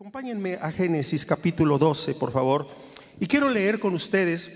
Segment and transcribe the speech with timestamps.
[0.00, 2.66] Acompáñenme a Génesis capítulo 12, por favor.
[3.20, 4.50] Y quiero leer con ustedes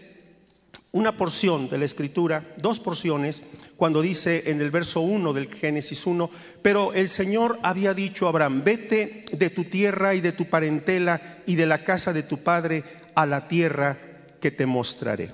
[0.90, 3.42] una porción de la escritura, dos porciones,
[3.76, 6.30] cuando dice en el verso 1 del Génesis 1,
[6.62, 11.43] pero el Señor había dicho a Abraham, vete de tu tierra y de tu parentela
[11.45, 12.83] y de la casa de tu padre
[13.15, 13.99] a la tierra
[14.41, 15.31] que te mostraré.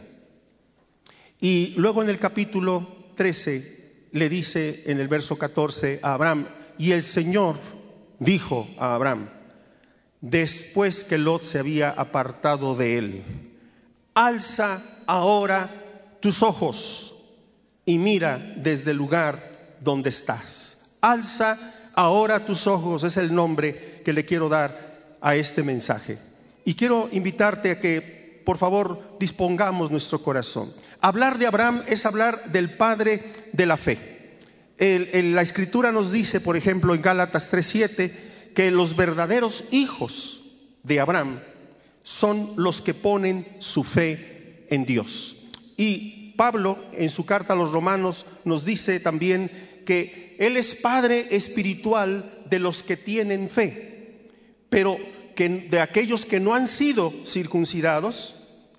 [1.41, 6.49] Y luego en el capítulo 13 le dice en el verso 14 a Abraham,
[6.79, 7.61] y el Señor
[8.19, 9.40] dijo a Abraham,
[10.21, 13.23] después que Lot se había apartado de él.
[14.15, 15.69] Alza ahora
[16.21, 17.15] tus ojos
[17.85, 19.41] y mira desde el lugar
[19.81, 20.79] donde estás.
[21.01, 21.59] Alza
[21.95, 26.19] ahora tus ojos, es el nombre que le quiero dar a este mensaje.
[26.65, 30.73] Y quiero invitarte a que, por favor, dispongamos nuestro corazón.
[31.01, 33.99] Hablar de Abraham es hablar del padre de la fe.
[34.79, 40.43] la escritura nos dice, por ejemplo, en Gálatas 3:7, que los verdaderos hijos
[40.83, 41.41] de Abraham
[42.03, 45.37] son los que ponen su fe en Dios.
[45.77, 49.51] Y Pablo en su carta a los romanos nos dice también
[49.85, 54.29] que Él es Padre espiritual de los que tienen fe,
[54.69, 54.97] pero
[55.35, 58.37] que de aquellos que no han sido circuncidados,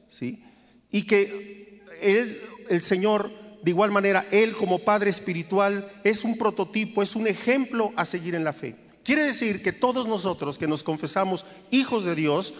[0.07, 0.43] ¿sí?
[0.91, 3.31] y que Él, el Señor,
[3.63, 8.35] de igual manera, Él como Padre espiritual es un prototipo, es un ejemplo a seguir
[8.35, 8.75] en la fe.
[9.03, 12.53] Quiere decir que todos nosotros que nos confesamos hijos de Dios,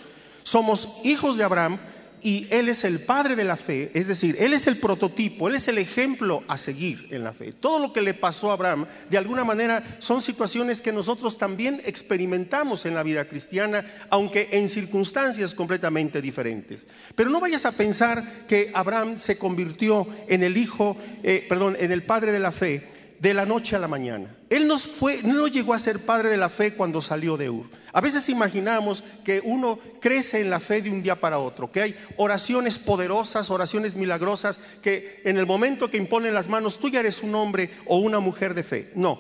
[0.44, 1.80] somos hijos de Abraham
[2.24, 5.56] y Él es el padre de la fe, es decir, Él es el prototipo, Él
[5.56, 7.52] es el ejemplo a seguir en la fe.
[7.52, 11.82] Todo lo que le pasó a Abraham, de alguna manera, son situaciones que nosotros también
[11.86, 16.88] experimentamos en la vida cristiana, aunque en circunstancias completamente diferentes.
[17.16, 21.92] Pero no vayas a pensar que Abraham se convirtió en el hijo, eh, perdón, en
[21.92, 24.36] el padre de la fe de la noche a la mañana.
[24.50, 27.70] Él no, fue, no llegó a ser padre de la fe cuando salió de Ur.
[27.94, 31.82] A veces imaginamos que uno crece en la fe de un día para otro, que
[31.82, 37.02] hay oraciones poderosas, oraciones milagrosas, que en el momento que imponen las manos tú ya
[37.02, 38.92] eres un hombre o una mujer de fe.
[38.96, 39.20] No,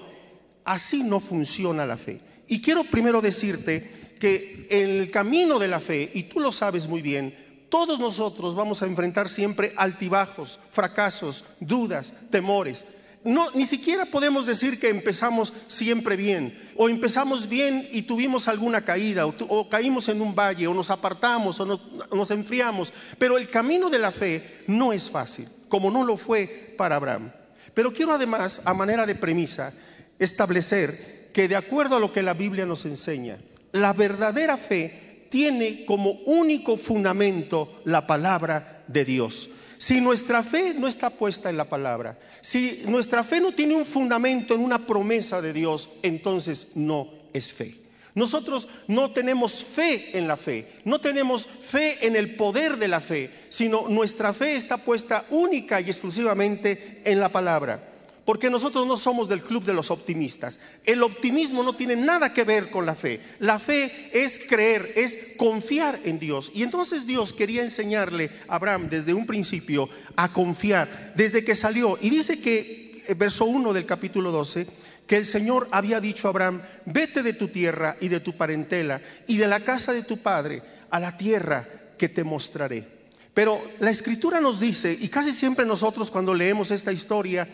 [0.65, 2.21] así no funciona la fe.
[2.47, 6.87] Y quiero primero decirte que en el camino de la fe, y tú lo sabes
[6.87, 7.35] muy bien,
[7.69, 12.87] todos nosotros vamos a enfrentar siempre altibajos, fracasos, dudas, temores
[13.23, 18.83] no, ni siquiera podemos decir que empezamos siempre bien, o empezamos bien y tuvimos alguna
[18.83, 22.91] caída, o, caímos en un valle, o nos apartamos, o nos, enfriamos.
[23.19, 27.31] Pero el camino de la fe no es fácil, como no lo fue para Abraham.
[27.75, 29.71] Pero quiero además, a manera de premisa,
[30.17, 33.37] establecer que de acuerdo a lo que la Biblia nos enseña,
[33.71, 39.49] la verdadera fe tiene como único fundamento la palabra de Dios.
[39.81, 43.83] Si nuestra fe no está puesta en la palabra, si nuestra fe no tiene un
[43.83, 47.77] fundamento en una promesa de Dios, entonces no es fe.
[48.13, 53.01] Nosotros no tenemos fe en la fe, no tenemos fe en el poder de la
[53.01, 57.90] fe, sino nuestra fe está puesta única y exclusivamente en la palabra.
[58.25, 60.59] Porque nosotros no somos del club de los optimistas.
[60.83, 63.19] El optimismo no tiene nada que ver con la fe.
[63.39, 66.51] La fe es creer, es confiar en Dios.
[66.53, 71.97] Y entonces Dios quería enseñarle a Abraham desde un principio a confiar, desde que salió.
[71.99, 74.67] Y dice que, eh, verso 1 del capítulo 12,
[75.07, 79.01] que el Señor había dicho a Abraham, vete de tu tierra y de tu parentela
[79.27, 80.61] y de la casa de tu padre
[80.91, 81.67] a la tierra
[81.97, 83.01] que te mostraré.
[83.33, 87.47] Pero la escritura nos dice, y casi siempre nosotros cuando leemos esta historia,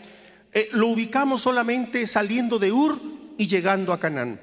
[0.52, 3.00] eh, lo ubicamos solamente saliendo de Ur
[3.36, 4.40] y llegando a Canaán.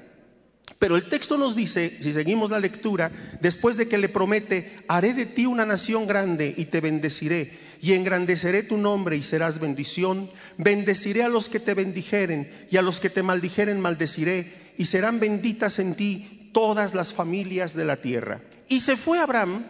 [0.78, 5.14] Pero el texto nos dice, si seguimos la lectura, después de que le promete, haré
[5.14, 10.30] de ti una nación grande y te bendeciré, y engrandeceré tu nombre y serás bendición,
[10.58, 15.18] bendeciré a los que te bendijeren, y a los que te maldijeren maldeciré, y serán
[15.18, 18.42] benditas en ti todas las familias de la tierra.
[18.68, 19.64] Y se fue Abraham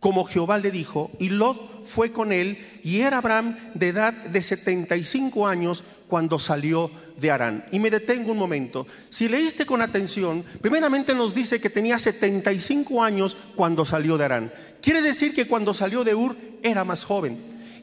[0.00, 4.42] como Jehová le dijo, y Lot fue con él, y era Abraham de edad de
[4.42, 7.64] 75 años cuando salió de Arán.
[7.72, 8.86] Y me detengo un momento.
[9.08, 14.52] Si leíste con atención, primeramente nos dice que tenía 75 años cuando salió de Arán.
[14.82, 17.38] Quiere decir que cuando salió de Ur era más joven.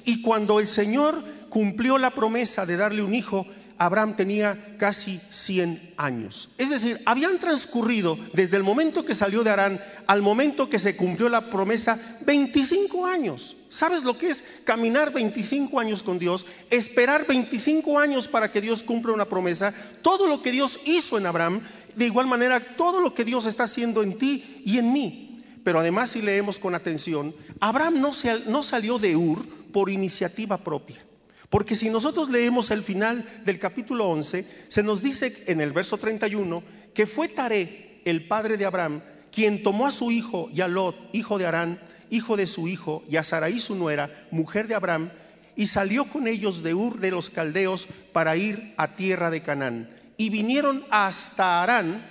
[0.06, 3.48] Y cuando el Señor cumplió la promesa de darle un hijo,
[3.78, 6.50] Abraham tenía casi 100 años.
[6.58, 10.96] Es decir, habían transcurrido desde el momento que salió de Arán al momento que se
[10.96, 13.58] cumplió la promesa 25 años.
[13.70, 16.46] ¿Sabes lo que es caminar 25 años con Dios?
[16.70, 19.74] Esperar 25 años para que Dios cumpla una promesa.
[20.02, 21.62] Todo lo que Dios hizo en Abraham,
[21.96, 25.38] de igual manera, todo lo que Dios está haciendo en ti y en mí.
[25.64, 28.12] Pero además, si leemos con atención, Abraham no,
[28.48, 31.04] no salió de Ur por iniciativa propia.
[31.54, 36.00] Porque si nosotros leemos el final del capítulo 11, se nos dice en el verso
[36.00, 36.64] 31
[36.96, 40.96] que fue Taré, el padre de Abraham, quien tomó a su hijo y a Lot,
[41.14, 41.80] hijo de Arán,
[42.10, 45.12] hijo de su hijo, y a Sarai su nuera, mujer de Abraham,
[45.56, 49.92] y salió con ellos de Ur de los Caldeos para ir a tierra de Canaán.
[50.18, 52.04] Y vinieron hasta Arán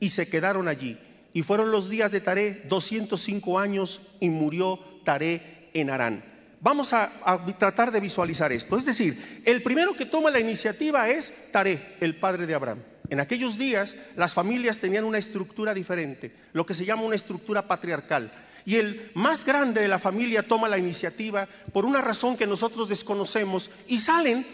[0.00, 0.98] y se quedaron allí.
[1.32, 6.31] Y fueron los días de Taré 205 años y murió Taré en Arán.
[6.62, 7.10] Vamos a,
[7.58, 8.76] tratar de visualizar esto.
[8.76, 12.78] Es decir, el primero que toma la iniciativa es Taré, el padre de Abraham.
[13.10, 17.66] En aquellos días las familias tenían una estructura diferente, lo que se llama una estructura
[17.66, 18.32] patriarcal.
[18.64, 22.88] Y el más grande de la familia toma la iniciativa por una razón que nosotros
[22.88, 24.46] desconocemos y salen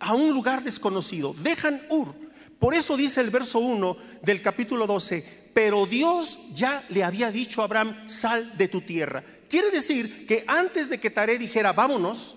[0.00, 2.12] a un lugar desconocido, dejan Ur.
[2.58, 7.62] Por eso dice el verso 1 del capítulo 12, pero Dios ya le había dicho
[7.62, 9.22] a Abraham, sal de tu tierra.
[9.50, 12.36] Quiere decir que antes de que Taré dijera, vámonos,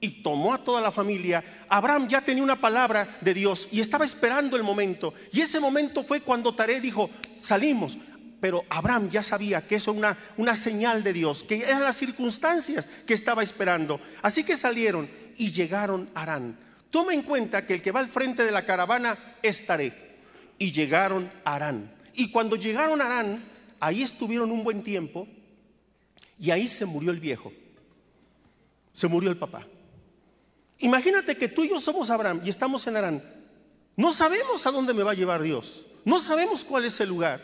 [0.00, 4.04] y tomó a toda la familia, Abraham ya tenía una palabra de Dios y estaba
[4.04, 5.12] esperando el momento.
[5.32, 7.98] Y ese momento fue cuando Taré dijo, salimos.
[8.40, 11.96] Pero Abraham ya sabía que eso era una, una señal de Dios, que eran las
[11.96, 14.00] circunstancias que estaba esperando.
[14.22, 16.58] Así que salieron y llegaron a Arán.
[16.90, 20.16] Toma en cuenta que el que va al frente de la caravana es Taré.
[20.58, 21.92] Y llegaron a Arán.
[22.14, 23.44] Y cuando llegaron a Arán,
[23.78, 25.28] ahí estuvieron un buen tiempo
[26.42, 27.52] y ahí se murió el viejo.
[28.92, 29.64] Se murió el papá.
[30.80, 33.22] Imagínate que tú y yo somos Abraham y estamos en Arán.
[33.94, 35.86] No sabemos a dónde me va a llevar Dios.
[36.04, 37.40] No sabemos cuál es el lugar.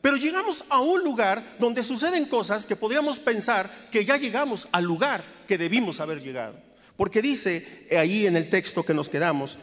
[0.00, 4.84] Pero llegamos a un lugar donde suceden cosas que podríamos pensar que ya llegamos al
[4.84, 6.56] lugar que debimos haber llegado.
[6.96, 9.58] Porque dice ahí en el texto que nos quedamos,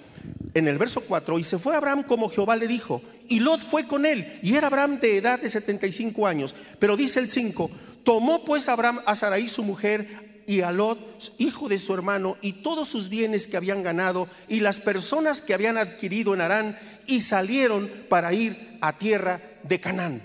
[0.54, 3.86] en el verso 4, y se fue Abraham como Jehová le dijo, y Lot fue
[3.86, 6.56] con él, y era Abraham de edad de 75 años.
[6.80, 7.70] Pero dice el 5,
[8.08, 12.54] tomó pues Abraham a Sarai su mujer y a Lot, hijo de su hermano, y
[12.64, 17.20] todos sus bienes que habían ganado, y las personas que habían adquirido en Arán, y
[17.20, 20.22] salieron para ir a tierra de Canaán.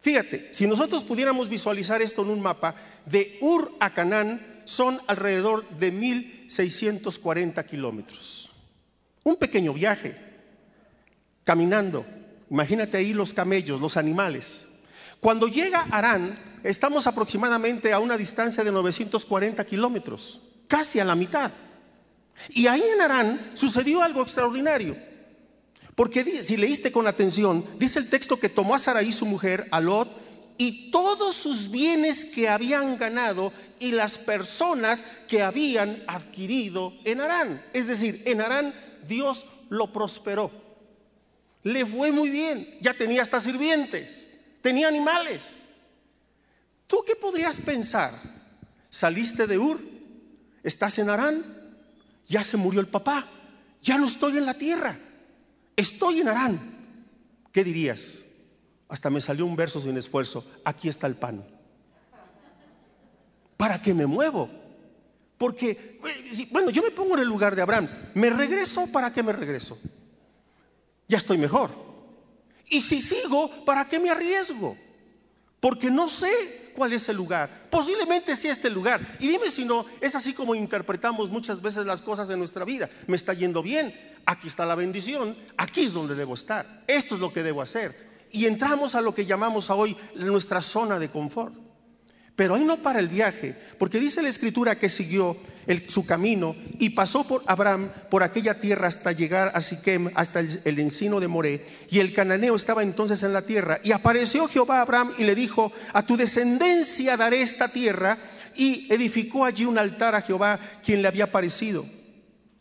[0.00, 2.74] Fíjate, si nosotros pudiéramos visualizar esto en un mapa,
[3.06, 8.50] de Ur a Canaán son alrededor de 1640 kilómetros.
[9.22, 10.16] Un pequeño viaje,
[11.44, 12.04] caminando.
[12.50, 14.66] Imagínate ahí los camellos, los animales.
[15.22, 21.52] Cuando llega Arán, estamos aproximadamente a una distancia de 940 kilómetros, casi a la mitad.
[22.48, 24.96] Y ahí en Arán sucedió algo extraordinario.
[25.94, 29.80] Porque si leíste con atención, dice el texto que tomó a Saraí su mujer, a
[29.80, 30.08] Lot,
[30.58, 37.64] y todos sus bienes que habían ganado y las personas que habían adquirido en Arán.
[37.72, 38.74] Es decir, en Arán
[39.06, 40.50] Dios lo prosperó.
[41.62, 44.26] Le fue muy bien, ya tenía hasta sirvientes,
[44.62, 45.66] tenía animales.
[46.86, 48.12] ¿Tú qué podrías pensar?
[48.88, 49.80] Saliste de Ur,
[50.62, 51.44] estás en Arán,
[52.26, 53.26] ya se murió el papá,
[53.82, 54.96] ya no estoy en la tierra.
[55.76, 56.60] Estoy en Arán.
[57.50, 58.24] ¿Qué dirías?
[58.88, 60.44] Hasta me salió un verso sin esfuerzo.
[60.64, 61.44] Aquí está el pan.
[63.56, 64.48] ¿Para qué me muevo?
[65.38, 67.88] Porque, eh, bueno, yo me pongo en el lugar de Abraham.
[68.14, 68.86] ¿Me regreso?
[68.86, 69.78] ¿Para qué me regreso?
[71.08, 71.91] Ya estoy mejor.
[72.72, 74.78] Y si sigo, ¿para qué me arriesgo?
[75.60, 77.68] Porque no sé cuál es el lugar.
[77.68, 78.98] Posiblemente sí este lugar.
[79.20, 82.88] Y dime si no, es así como interpretamos muchas veces las cosas en nuestra vida.
[83.06, 86.82] Me está yendo bien, aquí está la bendición, aquí es donde debo estar.
[86.86, 88.10] Esto es lo que debo hacer.
[88.30, 91.54] Y entramos a lo que llamamos hoy nuestra zona de confort.
[92.34, 95.36] Pero ahí no para el viaje, porque dice la escritura que siguió
[95.88, 100.78] su camino y pasó por Abraham por aquella tierra hasta llegar a Siquem, hasta el,
[100.78, 101.66] encino de Moré.
[101.90, 103.80] Y el cananeo estaba entonces en la tierra.
[103.84, 108.18] Y apareció Jehová a Abraham y le dijo: A tu descendencia daré esta tierra.
[108.54, 111.86] Y edificó allí un altar a Jehová, quien le había parecido.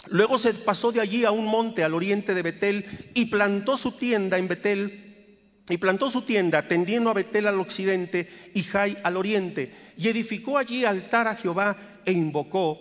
[0.07, 3.93] Luego se pasó de allí a un monte al oriente de Betel y plantó su
[3.93, 5.00] tienda en Betel
[5.71, 10.57] y plantó su tienda tendiendo a Betel al occidente y Jai al oriente, y edificó
[10.57, 11.75] allí altar a Jehová
[12.05, 12.79] e invocó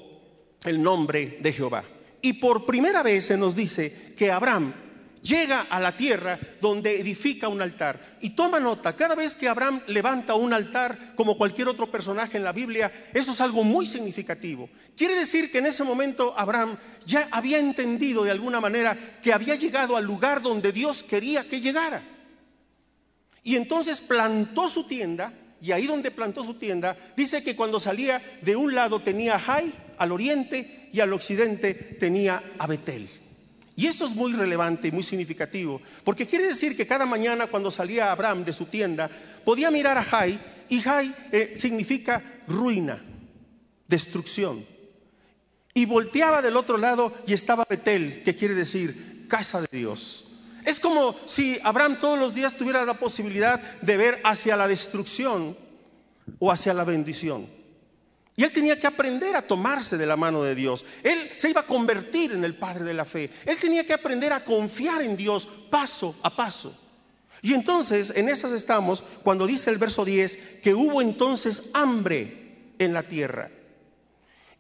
[0.65, 1.85] el nombre de Jehová.
[2.23, 4.73] Y por primera vez se nos dice que Abraham
[5.23, 8.19] llega a la tierra donde edifica un altar.
[8.21, 12.45] Y toma nota, cada vez que Abraham levanta un altar, como cualquier otro personaje en
[12.45, 14.69] la Biblia, eso es algo muy significativo.
[14.97, 19.55] Quiere decir que en ese momento Abraham ya había entendido de alguna manera que había
[19.55, 22.03] llegado al lugar donde Dios quería que llegara.
[23.43, 25.33] Y entonces plantó su tienda,
[25.63, 29.73] y ahí donde plantó su tienda, dice que cuando salía de un lado tenía Jai
[29.99, 33.09] al oriente y al occidente tenía a Betel.
[33.77, 37.71] Y esto es muy relevante y muy significativo, porque quiere decir que cada mañana cuando
[37.71, 39.11] salía Abraham de su tienda,
[39.45, 43.03] podía mirar a Jai, y Jai eh, significa ruina,
[43.89, 44.67] destrucción.
[45.73, 50.30] Y volteaba del otro lado y estaba Betel, que quiere decir casa de Dios.
[50.65, 55.57] Es como si Abraham todos los días tuviera la posibilidad de ver hacia la destrucción
[56.39, 57.49] o hacia la bendición.
[58.37, 60.85] Y él tenía que aprender a tomarse de la mano de Dios.
[61.03, 63.31] Él se iba a convertir en el padre de la fe.
[63.45, 66.75] Él tenía que aprender a confiar en Dios paso a paso.
[67.43, 72.95] Y entonces en esas estamos cuando dice el verso 10 que hubo entonces hambre en
[72.95, 73.51] la tierra.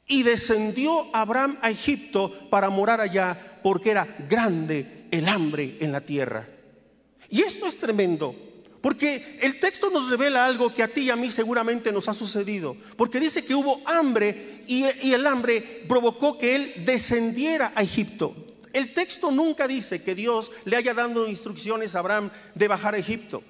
[0.06, 6.00] Y descendió Abraham a Egipto para morar allá porque era grande el hambre en la
[6.00, 6.46] tierra.
[7.28, 8.34] Y esto es tremendo,
[8.80, 12.14] porque el texto nos revela algo que a ti y a mí seguramente nos ha
[12.14, 18.34] sucedido, porque dice que hubo hambre y, el hambre provocó que él descendiera a Egipto.
[18.72, 22.98] El texto nunca dice que Dios le haya dado instrucciones a Abraham de bajar a
[22.98, 23.42] Egipto.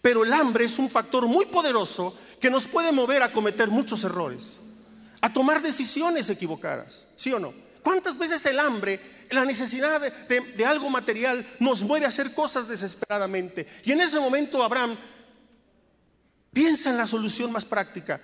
[0.00, 4.04] Pero el hambre es un factor muy poderoso que nos puede mover a cometer muchos
[4.04, 4.60] errores
[5.20, 7.52] a tomar decisiones equivocadas, ¿sí o no?
[7.88, 13.66] ¿Cuántas veces el hambre, la necesidad de, algo material nos mueve a hacer cosas desesperadamente?
[13.82, 14.94] Y en ese momento Abraham
[16.52, 18.20] piensa en la solución más práctica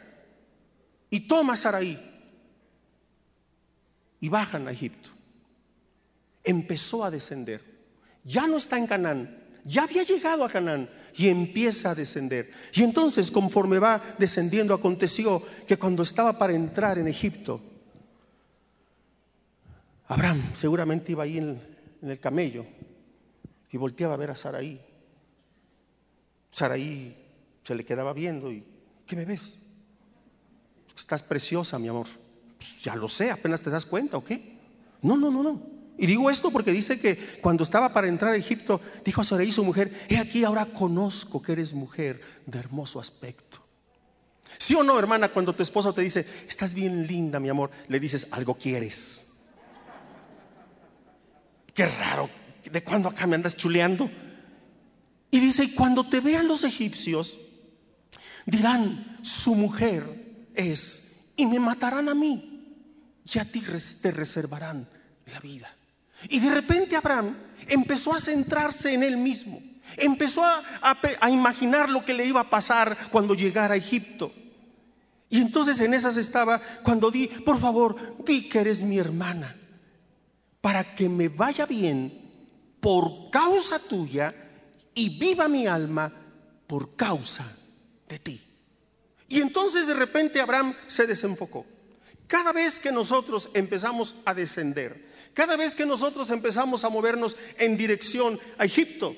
[1.08, 1.98] y toma a Saraí
[4.20, 5.08] y bajan a Egipto.
[6.44, 7.64] Empezó a descender.
[8.22, 12.52] Ya no está en Canaán, ya había llegado a Canaán y empieza a descender.
[12.74, 17.62] Y entonces, conforme va descendiendo, aconteció que cuando estaba para entrar en Egipto,
[20.14, 21.60] Abraham seguramente iba ahí en,
[22.00, 22.64] el camello
[23.72, 24.80] y volteaba a ver a Saraí.
[26.52, 27.16] Saraí
[27.64, 28.62] se le quedaba viendo y,
[29.06, 29.56] ¿qué me ves?
[30.96, 32.06] Estás preciosa, mi amor.
[32.58, 34.56] Pues ya lo sé, apenas te das cuenta, ¿o qué?
[35.02, 35.60] No, no, no, no.
[35.98, 39.50] Y digo esto porque dice que cuando estaba para entrar a Egipto, dijo a Sarai
[39.50, 43.64] su mujer, he aquí ahora conozco que eres mujer de hermoso aspecto.
[44.58, 47.98] ¿Sí o no, hermana, cuando tu esposo te dice, estás bien linda, mi amor, le
[47.98, 49.23] dices, algo quieres?
[51.74, 52.30] Qué raro,
[52.70, 54.08] ¿de cuándo acá me andas chuleando?
[55.30, 57.38] Y dice, y cuando te vean los egipcios,
[58.46, 60.04] dirán, su mujer
[60.54, 61.02] es,
[61.36, 62.82] y me matarán a mí,
[63.32, 63.62] y a ti
[64.00, 64.88] te reservarán
[65.26, 65.74] la vida.
[66.28, 69.60] Y de repente Abraham empezó a centrarse en él mismo.
[69.96, 74.32] Empezó a, imaginar lo que le iba a pasar cuando llegara a Egipto.
[75.28, 79.54] Y entonces en esas estaba cuando di, por favor, di que eres mi hermana,
[80.64, 82.10] para que me vaya bien
[82.80, 84.34] por causa tuya
[84.94, 86.10] y viva mi alma
[86.66, 87.44] por causa
[88.08, 88.40] de ti.
[89.28, 91.66] Y entonces de repente Abraham se desenfocó.
[92.26, 95.04] Cada vez que nosotros empezamos a descender,
[95.34, 99.14] cada vez que nosotros empezamos a movernos en dirección a Egipto,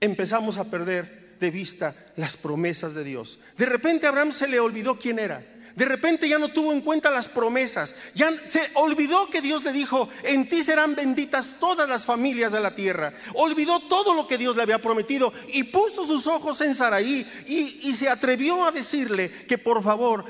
[0.00, 3.38] empezamos a perder de vista las promesas de Dios.
[3.58, 5.44] De repente Abraham se le olvidó quién era.
[5.76, 7.96] De repente ya no tuvo en cuenta las promesas.
[8.14, 12.60] Ya se olvidó que Dios le dijo, en ti serán benditas todas las familias de
[12.60, 13.12] la tierra.
[13.34, 17.88] Olvidó todo lo que Dios le había prometido y puso sus ojos en Saraí y,
[17.88, 20.24] y se atrevió a decirle que por favor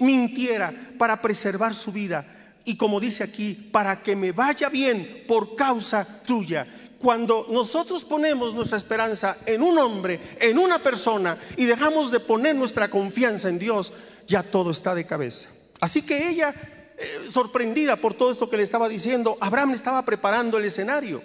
[0.00, 5.56] mintiera para preservar su vida y como dice aquí, para que me vaya bien por
[5.56, 6.66] causa tuya.
[6.98, 12.54] Cuando nosotros ponemos nuestra esperanza en un hombre, en una persona, y dejamos de poner
[12.54, 13.92] nuestra confianza en Dios,
[14.30, 15.48] ya todo está de cabeza.
[15.80, 16.54] Así que ella,
[16.96, 21.20] eh, sorprendida por todo esto que le estaba diciendo, Abraham estaba preparando el escenario.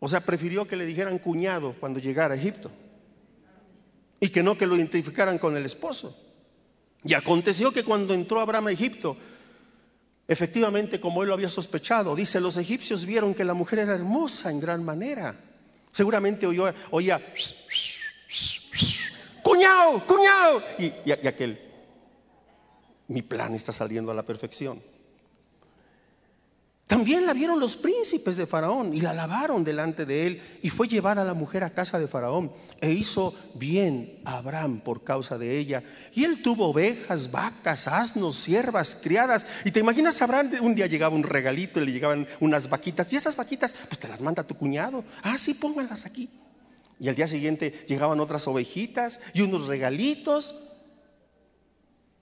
[0.00, 2.70] O sea, prefirió que le dijeran cuñado cuando llegara a Egipto
[4.18, 6.16] y que no que lo identificaran con el esposo.
[7.04, 9.16] Y aconteció que cuando entró Abraham a Egipto,
[10.26, 14.50] efectivamente como él lo había sospechado, dice, los egipcios vieron que la mujer era hermosa
[14.50, 15.34] en gran manera.
[15.90, 17.20] Seguramente oyó, oía,
[19.42, 20.62] cuñado, cuñado.
[20.78, 21.60] Y, aquel,
[23.08, 24.82] mi plan está saliendo a la perfección.
[26.88, 30.88] También la vieron los príncipes de Faraón y la lavaron delante de él y fue
[30.88, 35.58] llevada la mujer a casa de Faraón e hizo bien a Abraham por causa de
[35.58, 35.82] ella.
[36.14, 39.44] Y él tuvo ovejas, vacas, asnos, siervas, criadas.
[39.66, 43.16] Y te imaginas, Abraham, un día llegaba un regalito y le llegaban unas vaquitas y
[43.16, 45.04] esas vaquitas pues te las manda tu cuñado.
[45.22, 46.30] Ah, sí, pónganlas aquí.
[47.00, 50.54] Y al día siguiente llegaban otras ovejitas y unos regalitos.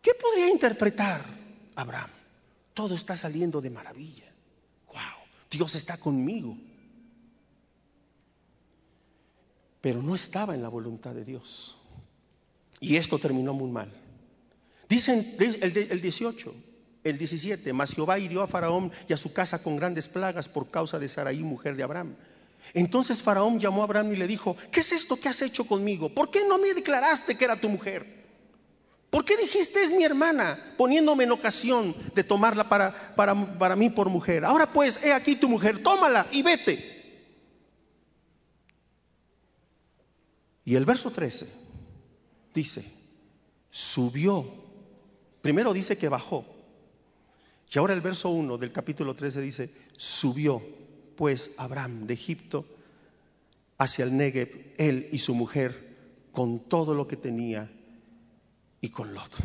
[0.03, 1.23] ¿Qué podría interpretar
[1.75, 2.11] Abraham?
[2.75, 4.27] Todo está saliendo de maravilla.
[5.51, 6.57] Dios está conmigo.
[9.81, 11.77] Pero no estaba en la voluntad de Dios.
[12.81, 13.93] Y esto terminó muy mal.
[14.89, 16.55] Dicen el, 18,
[17.05, 20.71] el 17, mas Jehová hirió a Faraón y a su casa con grandes plagas por
[20.71, 22.17] causa de Saraí, mujer de Abraham.
[22.75, 26.09] Entonces Faraón llamó a Abraham y le dijo, ¿qué es esto que has hecho conmigo?
[26.09, 28.17] ¿Por qué no me declaraste que era tu mujer?
[29.11, 33.89] ¿Por qué dijiste es mi hermana, poniéndome en ocasión de tomarla para, para, para mí
[33.89, 34.45] por mujer?
[34.45, 36.97] Ahora pues, he aquí tu mujer, tómala y vete.
[40.65, 41.47] Y el verso 13
[42.53, 42.85] dice,
[43.71, 44.45] subió.
[45.41, 46.45] Primero dice que bajó.
[47.73, 50.63] Y ahora el verso 1 del capítulo 13 dice, subió
[51.17, 52.67] pues Abraham de Egipto
[53.79, 55.97] hacia el Negev, él y su mujer,
[56.33, 57.71] con todo lo que tenía
[58.81, 59.37] y con Lot.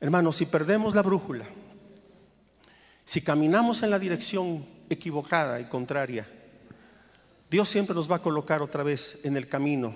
[0.00, 1.46] Hermanos, si perdemos la brújula,
[3.04, 6.26] si caminamos en la dirección equivocada y contraria,
[7.50, 9.94] Dios siempre nos va a colocar otra vez en el camino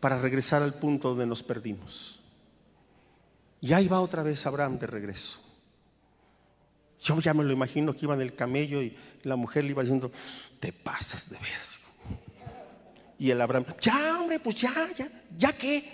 [0.00, 2.20] para regresar al punto donde nos perdimos.
[3.60, 5.40] Y ahí va otra vez Abraham de regreso.
[7.02, 9.82] Yo ya me lo imagino que iba en el camello y la mujer le iba
[9.82, 10.10] diciendo,
[10.58, 11.78] te pasas de vez.
[13.18, 15.84] Y el Abraham, ya hombre, pues ya, ya, ya qué.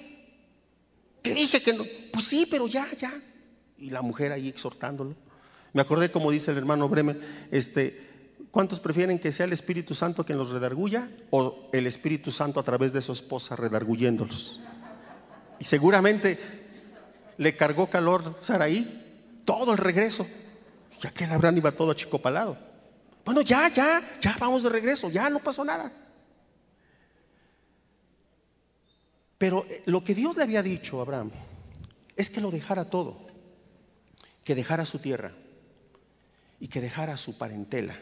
[1.22, 1.84] Te dije que no.
[2.12, 3.12] Pues sí, pero ya, ya.
[3.78, 5.14] Y la mujer ahí exhortándolo.
[5.72, 7.20] Me acordé como dice el hermano Bremen,
[7.50, 8.06] este,
[8.56, 12.62] ¿Cuántos prefieren que sea el Espíritu Santo quien los redarguya o el Espíritu Santo a
[12.62, 14.62] través de su esposa redarguyéndolos?
[15.58, 16.38] Y seguramente
[17.36, 20.26] le cargó calor Saraí todo el regreso.
[21.00, 22.56] Ya que el Abraham iba todo achicopalado.
[23.24, 25.92] Bueno, ya, ya, ya vamos de regreso, ya no pasó nada.
[29.38, 31.30] Pero eh, lo que Dios le había dicho a Abraham
[32.16, 33.26] es que lo dejara todo,
[34.44, 35.32] que dejara su tierra
[36.60, 37.98] y que dejara su parentela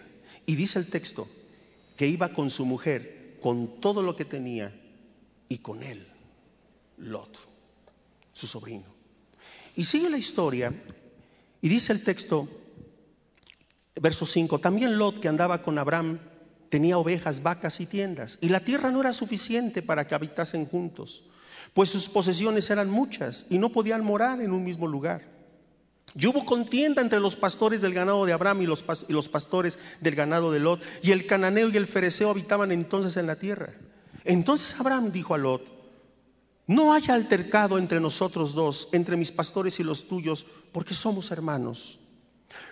[0.47, 1.29] y dice el texto
[1.97, 4.75] que iba con su mujer, con todo lo que tenía,
[5.49, 6.07] y con él,
[6.99, 7.49] Lot,
[8.33, 8.87] su sobrino.
[9.77, 10.73] Y sigue la historia,
[11.61, 12.49] y dice el texto,
[14.05, 16.19] verso 5, también Lot que andaba con Abraham
[16.69, 21.25] tenía ovejas, vacas y tiendas, y la tierra no era suficiente para que habitasen juntos,
[21.73, 25.23] pues sus posesiones eran muchas y no podían morar en un mismo lugar.
[26.15, 28.83] Y hubo contienda entre los pastores del ganado de Abraham y los,
[29.31, 30.81] pastores del ganado de Lot.
[31.03, 33.73] Y el cananeo y el fereceo habitaban entonces en la tierra.
[34.25, 35.73] Entonces Abraham dijo a Lot,
[36.67, 41.99] no haya altercado entre nosotros dos, entre mis pastores y los tuyos, porque somos hermanos.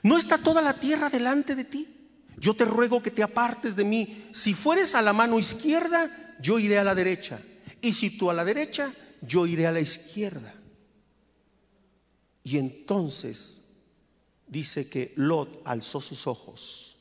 [0.03, 1.89] ¿No está toda la tierra delante de ti?
[2.37, 4.25] Yo te ruego que te apartes de mí.
[4.33, 7.41] Si fueres a la mano izquierda, yo iré a la derecha.
[7.81, 10.53] Y si tú a la derecha, yo iré a la izquierda.
[12.45, 13.61] Y entonces
[14.47, 16.97] dice que Lot alzó sus ojos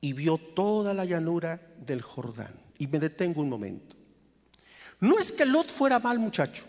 [0.00, 2.54] y vio toda la llanura del Jordán.
[2.78, 3.96] Y me detengo un momento.
[5.00, 6.64] No es que Lot fuera mal muchacho.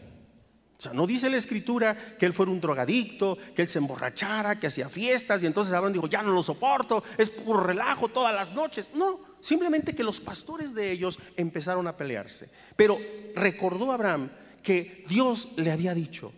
[0.79, 4.57] O sea, no dice la escritura que él fuera un drogadicto, que él se emborrachara,
[4.57, 8.33] que hacía fiestas y entonces Abraham dijo, ya no lo soporto, es puro relajo todas
[8.33, 8.91] las noches.
[8.93, 12.49] No, simplemente que los pastores de ellos empezaron a pelearse.
[12.77, 12.97] Pero
[13.35, 14.29] recordó Abraham
[14.63, 16.31] que Dios le había dicho,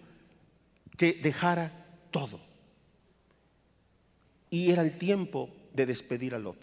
[0.98, 1.72] que dejara
[2.10, 2.42] todo.
[4.50, 6.58] Y era el tiempo de despedir a Lot.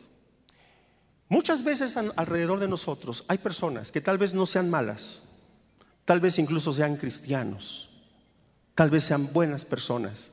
[1.28, 5.27] Muchas veces alrededor de nosotros hay personas que tal vez no sean malas,
[6.08, 7.90] tal vez incluso sean cristianos,
[8.74, 10.30] tal vez sean buenas personas,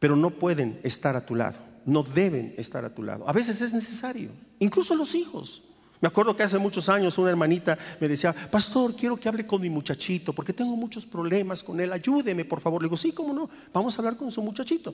[0.00, 3.28] pero no pueden estar a tu lado, no deben estar a tu lado.
[3.28, 5.62] A veces es necesario, incluso los hijos.
[6.00, 9.62] Me acuerdo que hace muchos años una hermanita me decía, pastor, quiero que hable con
[9.62, 12.82] mi muchachito, porque tengo muchos problemas con él, ayúdeme, por favor.
[12.82, 14.92] Le digo, sí, cómo no, vamos a hablar con su muchachito.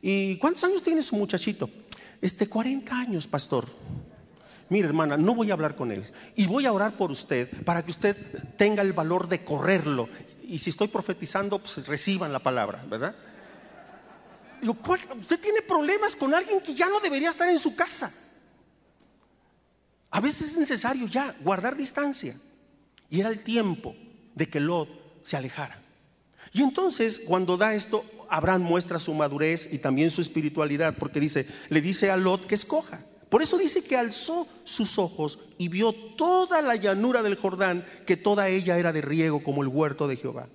[0.00, 1.68] ¿Y cuántos años tiene su muchachito?
[2.18, 3.66] Este, 40 años, pastor.
[4.68, 6.04] Mire, hermana, no voy a hablar con él.
[6.34, 8.16] Y voy a orar por usted para que usted
[8.56, 10.08] tenga el valor de correrlo.
[10.42, 13.14] Y si estoy profetizando, pues reciban la palabra, ¿verdad?
[14.62, 18.12] Usted tiene problemas con alguien que ya no debería estar en su casa.
[20.10, 22.38] A veces es necesario ya guardar distancia.
[23.10, 23.94] Y era el tiempo
[24.34, 24.88] de que Lot
[25.22, 25.80] se alejara.
[26.52, 31.46] Y entonces cuando da esto, Abraham muestra su madurez y también su espiritualidad, porque dice,
[31.68, 33.04] le dice a Lot que escoja.
[33.32, 38.18] Por eso dice que alzó sus ojos y vio toda la llanura del Jordán, que
[38.18, 40.50] toda ella era de riego como el huerto de Jehová,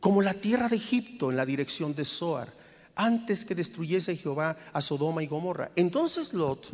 [0.00, 2.54] como la tierra de Egipto en la dirección de Zoar,
[2.94, 5.70] antes que destruyese Jehová a Sodoma y Gomorra.
[5.76, 6.72] Entonces Lot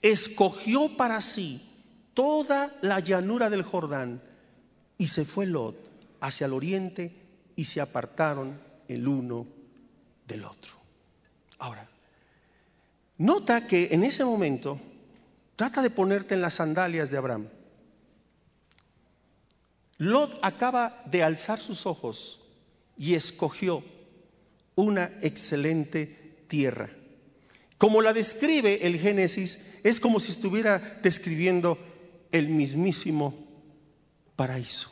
[0.00, 1.62] escogió para sí
[2.12, 4.20] toda la llanura del Jordán
[4.98, 5.76] y se fue Lot
[6.18, 7.14] hacia el oriente
[7.54, 9.46] y se apartaron el uno
[10.26, 10.72] del otro.
[11.60, 11.88] Ahora,
[13.22, 14.80] nota que en ese momento
[15.54, 17.48] trata de ponerte en las sandalias de Abraham.
[19.98, 22.40] Lot acaba de alzar sus ojos
[22.98, 23.84] y escogió
[24.74, 26.90] una excelente tierra.
[27.78, 31.78] Como la describe el Génesis, es como si estuviera describiendo
[32.32, 33.34] el mismísimo
[34.34, 34.90] paraíso.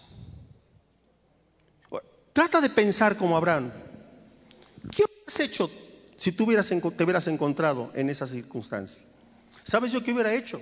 [2.33, 3.73] Trata de pensar como Abraham.
[4.95, 5.69] ¿Qué hubieras hecho
[6.21, 9.07] si tú hubieras, te hubieras encontrado en esa circunstancia?
[9.63, 10.61] ¿Sabes yo qué hubiera hecho?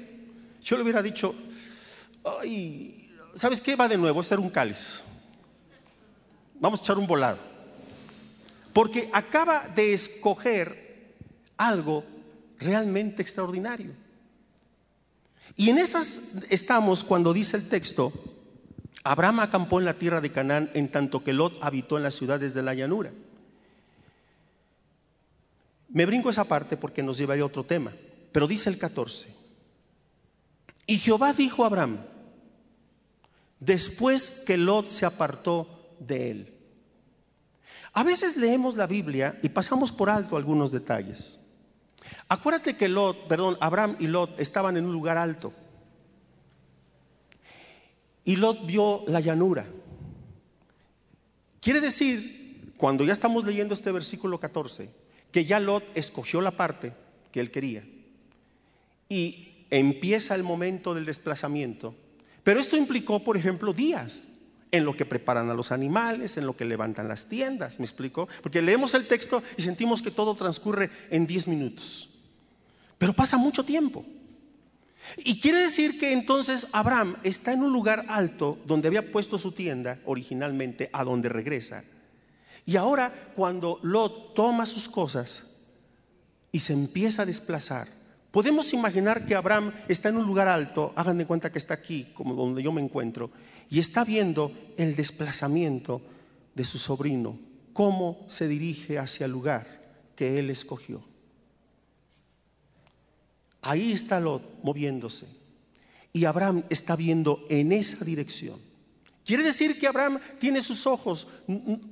[0.62, 1.34] Yo le hubiera dicho,
[2.40, 3.74] ay, ¿sabes qué?
[3.74, 5.02] Va de nuevo, a un cáliz.
[6.60, 7.38] Vamos a echar un volado.
[8.72, 11.16] Porque acaba de escoger
[11.56, 12.04] algo
[12.60, 13.90] realmente extraordinario.
[15.56, 18.12] Y en esas estamos cuando dice el texto,
[19.02, 22.54] Abraham acampó en la tierra de Canaán en tanto que Lot habitó en las ciudades
[22.54, 23.10] de la llanura.
[25.88, 27.94] Me brinco esa parte porque nos llevaría a otro tema,
[28.32, 29.34] pero dice el 14.
[30.86, 31.98] Y Jehová dijo a Abraham,
[33.60, 36.54] después que Lot se apartó de él.
[37.92, 41.40] A veces leemos la Biblia y pasamos por alto algunos detalles.
[42.28, 45.52] Acuérdate que Lot, perdón, Abraham y Lot estaban en un lugar alto.
[48.24, 49.66] Y Lot vio la llanura.
[51.60, 54.90] Quiere decir, cuando ya estamos leyendo este versículo 14,
[55.32, 56.92] que ya Lot escogió la parte
[57.32, 57.84] que él quería.
[59.08, 61.94] Y empieza el momento del desplazamiento.
[62.42, 64.28] Pero esto implicó, por ejemplo, días
[64.70, 68.28] en lo que preparan a los animales, en lo que levantan las tiendas, ¿me explico?
[68.42, 72.10] Porque leemos el texto y sentimos que todo transcurre en 10 minutos.
[72.98, 74.04] Pero pasa mucho tiempo.
[75.18, 79.52] Y quiere decir que entonces Abraham está en un lugar alto donde había puesto su
[79.52, 81.84] tienda originalmente, a donde regresa.
[82.66, 85.44] Y ahora cuando Lot toma sus cosas
[86.52, 87.88] y se empieza a desplazar,
[88.30, 92.12] podemos imaginar que Abraham está en un lugar alto, hagan de cuenta que está aquí,
[92.14, 93.30] como donde yo me encuentro,
[93.70, 96.02] y está viendo el desplazamiento
[96.54, 97.38] de su sobrino,
[97.72, 99.78] cómo se dirige hacia el lugar
[100.16, 101.02] que él escogió.
[103.62, 105.26] Ahí está Lot moviéndose.
[106.12, 108.67] Y Abraham está viendo en esa dirección.
[109.28, 111.26] Quiere decir que Abraham tiene sus ojos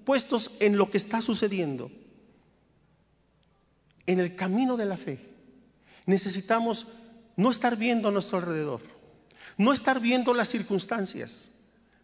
[0.06, 1.90] puestos en lo que está sucediendo.
[4.06, 5.18] En el camino de la fe.
[6.06, 6.86] Necesitamos
[7.36, 8.80] no estar viendo a nuestro alrededor.
[9.58, 11.50] No estar viendo las circunstancias,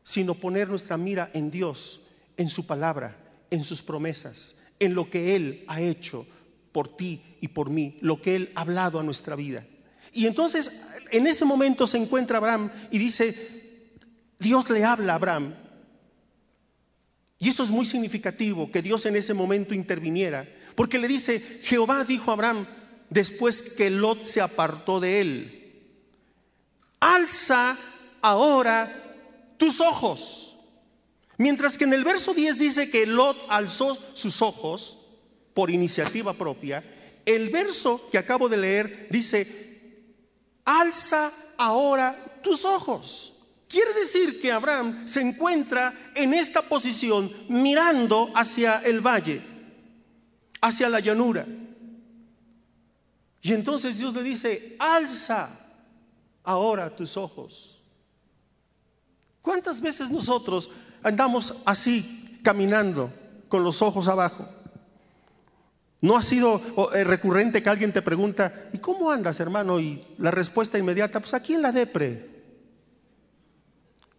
[0.03, 2.03] sino poner nuestra mira en Dios,
[2.37, 3.17] en su palabra,
[3.49, 6.27] en sus promesas, en lo que Él ha hecho
[6.73, 9.67] por ti y por mí, lo que Él ha hablado a nuestra vida.
[10.13, 10.73] Y entonces
[11.11, 13.62] en ese momento se encuentra Abraham y dice,
[14.43, 15.55] Dios le habla a Abraham.
[17.39, 22.05] Y eso es muy significativo, que Dios en ese momento interviniera, porque le dice, Jehová
[22.05, 22.67] dijo a Abraham,
[23.11, 25.73] después que Lot se apartó de él,
[27.01, 27.77] alza
[28.21, 28.91] ahora
[29.57, 30.57] tus ojos.
[31.39, 34.99] Mientras que en el verso 10 dice que Lot alzó sus ojos,
[35.55, 36.83] por iniciativa propia,
[37.27, 39.47] el verso que acabo de leer dice,
[40.65, 43.32] alza ahora tus ojos.
[43.73, 49.41] Quiere decir que Abraham se encuentra en esta posición mirando hacia el valle,
[50.61, 51.47] hacia la llanura.
[53.41, 55.49] Y entonces Dios le dice, alza
[56.45, 57.81] ahora tus ojos.
[59.41, 60.69] ¿Cuántas veces nosotros
[61.03, 63.11] andamos así, caminando,
[63.49, 64.47] con los ojos abajo?
[66.03, 66.61] ¿No ha sido
[66.93, 69.81] eh, recurrente que alguien te pregunta, ¿y cómo andas, hermano?
[69.81, 72.32] Y la respuesta inmediata, pues aquí en la depre.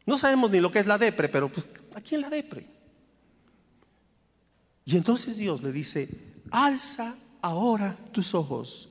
[0.05, 2.65] No sabemos ni lo que es la depre, pero pues aquí en la depre.
[4.85, 6.09] Y entonces Dios le dice,
[6.51, 8.89] alza ahora tus ojos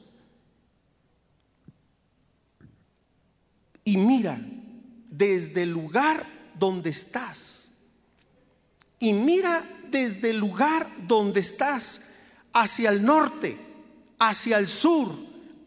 [3.85, 4.39] y mira
[5.11, 6.25] desde el lugar
[6.59, 7.71] donde estás.
[8.99, 12.03] Y mira desde el lugar donde estás
[12.53, 13.57] hacia el norte,
[14.19, 15.13] hacia el sur,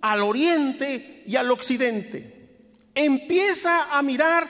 [0.02, 2.34] al oriente y al occidente.
[2.94, 4.48] Empieza a mirar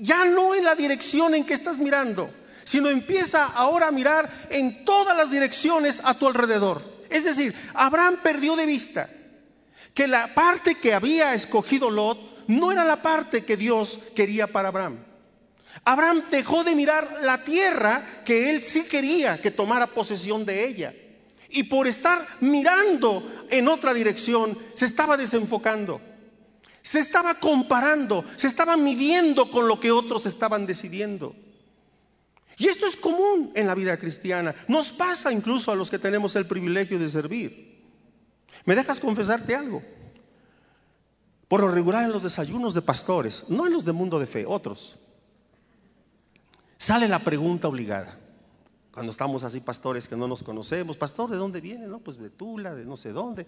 [0.00, 2.30] ya no en la dirección en que estás mirando,
[2.64, 6.82] sino empieza ahora a mirar en todas las direcciones a tu alrededor.
[7.10, 9.08] Es decir, Abraham perdió de vista
[9.94, 14.68] que la parte que había escogido Lot no era la parte que Dios quería para
[14.68, 14.98] Abraham.
[15.84, 20.94] Abraham dejó de mirar la tierra que él sí quería que tomara posesión de ella.
[21.48, 26.00] Y por estar mirando en otra dirección, se estaba desenfocando.
[26.82, 31.34] Se estaba comparando, se estaba midiendo con lo que otros estaban decidiendo.
[32.58, 34.54] Y esto es común en la vida cristiana.
[34.68, 37.82] Nos pasa incluso a los que tenemos el privilegio de servir.
[38.64, 39.82] ¿Me dejas confesarte algo?
[41.48, 44.46] Por lo regular en los desayunos de pastores, no en los de mundo de fe,
[44.46, 44.98] otros,
[46.78, 48.18] sale la pregunta obligada
[48.92, 51.86] cuando estamos así pastores que no nos conocemos, pastor, ¿de dónde viene?
[51.86, 53.46] No, pues de Tula, de no sé dónde.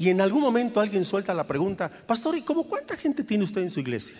[0.00, 3.62] Y en algún momento alguien suelta la pregunta, pastor, ¿y cómo cuánta gente tiene usted
[3.62, 4.16] en su iglesia?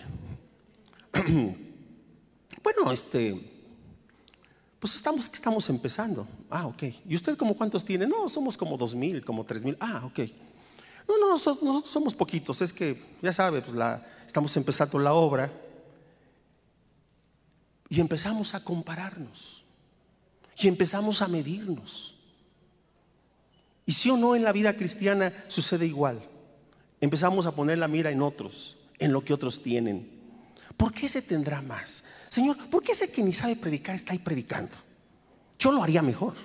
[2.61, 3.49] bueno, este,
[4.77, 6.27] Pues estamos, estamos empezando.
[6.49, 6.83] Ah, ok.
[7.07, 8.05] ¿Y usted como cuántos tiene?
[8.05, 9.77] No, somos como dos mil, como tres mil.
[9.79, 10.19] Ah, ok.
[11.07, 12.61] No, no, nosotros somos poquitos.
[12.61, 15.49] Es que, ya sabe, pues la, estamos empezando la obra.
[17.87, 19.63] Y empezamos a compararnos.
[20.57, 22.18] Y empezamos a medirnos.
[23.89, 26.21] Y si o no en la vida cristiana sucede igual.
[27.01, 30.07] Empezamos a poner la mira en otros, en lo que otros tienen.
[30.77, 32.03] ¿Por qué se tendrá más?
[32.29, 34.75] Señor, ¿por qué ese que ni sabe predicar está ahí predicando?
[35.57, 36.35] Yo lo haría mejor.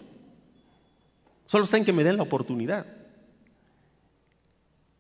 [1.45, 2.87] Solo está en que me den la oportunidad.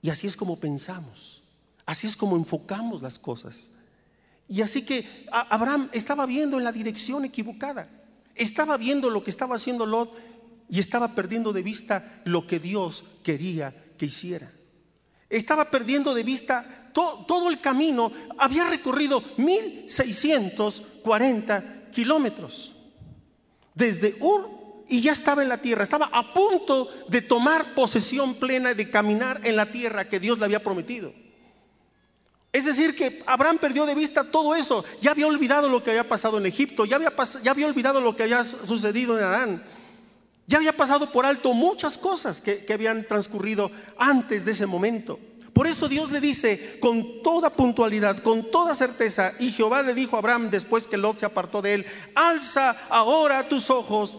[0.02, 1.42] Y así es como pensamos.
[1.86, 3.70] Así es como enfocamos las cosas.
[4.50, 7.88] Y así que Abraham estaba viendo en la dirección equivocada.
[8.34, 10.12] Estaba viendo lo que estaba haciendo Lot
[10.68, 14.50] y estaba perdiendo de vista lo que Dios quería que hiciera.
[15.28, 18.10] Estaba perdiendo de vista todo el camino.
[18.38, 22.74] Había recorrido 1640 kilómetros
[23.74, 24.48] desde Ur
[24.88, 25.82] y ya estaba en la tierra.
[25.82, 30.44] Estaba a punto de tomar posesión plena de caminar en la tierra que Dios le
[30.44, 31.12] había prometido.
[32.52, 34.84] Es decir, que Abraham perdió de vista todo eso.
[35.00, 38.14] Ya había olvidado lo que había pasado en Egipto, ya había, ya había olvidado lo
[38.14, 39.64] que había sucedido en Arán.
[40.46, 45.18] Ya había pasado por alto muchas cosas que, habían transcurrido antes de ese momento.
[45.52, 50.16] Por eso Dios le dice con toda puntualidad, con toda certeza, y Jehová le dijo
[50.16, 54.18] a Abraham después que Lot se apartó de él, alza ahora tus ojos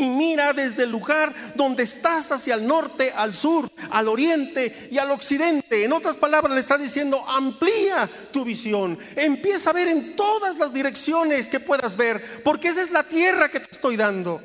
[0.00, 4.98] y mira desde el lugar donde estás hacia el norte, al sur, al oriente y
[4.98, 5.84] al occidente.
[5.84, 8.98] En otras palabras, le está diciendo, amplía tu visión.
[9.16, 13.50] Empieza a ver en todas las direcciones que puedas ver, porque esa es la tierra
[13.50, 14.42] que te estoy dando.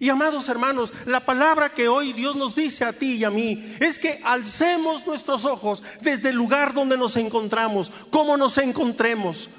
[0.00, 3.76] Y amados hermanos, la palabra que hoy Dios nos dice a ti y a mí
[3.80, 9.50] es que alcemos nuestros ojos desde el lugar donde nos encontramos, como nos encontremos.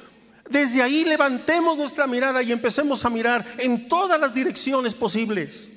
[0.49, 5.71] Desde ahí levantemos nuestra mirada y empecemos a mirar en todas las direcciones posibles.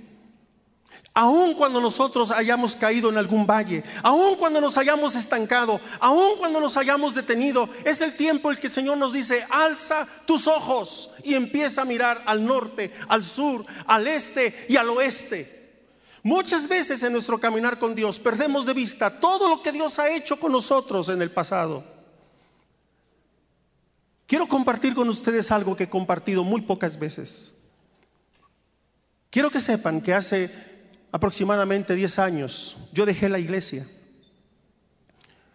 [1.15, 6.59] Aun cuando nosotros hayamos caído en algún valle, aun cuando nos hayamos estancado, aun cuando
[6.59, 11.11] nos hayamos detenido, es el tiempo el que el Señor nos dice, alza tus ojos
[11.23, 15.61] y empieza a mirar al norte, al sur, al este y al oeste.
[16.23, 20.09] Muchas veces en nuestro caminar con Dios perdemos de vista todo lo que Dios ha
[20.09, 21.85] hecho con nosotros en el pasado.
[24.27, 27.53] Quiero compartir con ustedes algo que he compartido muy pocas veces.
[29.29, 30.72] Quiero que sepan que hace
[31.13, 33.87] aproximadamente 10 años yo dejé la iglesia.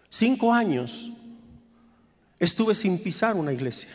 [0.09, 1.11] Cinco años
[2.39, 3.89] estuve sin pisar una iglesia.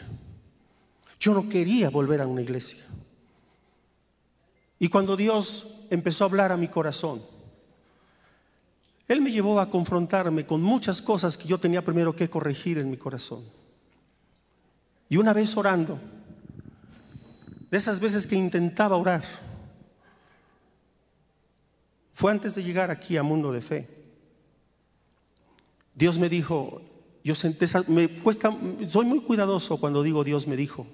[1.19, 2.85] Yo no quería volver a una iglesia.
[4.79, 7.23] Y cuando Dios empezó a hablar a mi corazón,
[9.07, 12.91] Él me llevó a confrontarme con muchas cosas que yo tenía primero que corregir en
[12.91, 13.45] mi corazón.
[15.09, 16.01] Y una vez orando,
[17.71, 19.23] de esas veces que intentaba orar,
[22.13, 23.89] fue antes de llegar aquí a Mundo de Fe.
[25.95, 26.83] Dios me dijo,
[27.25, 28.57] yo senté, me cuesta,
[28.89, 30.87] soy muy cuidadoso cuando digo Dios me dijo.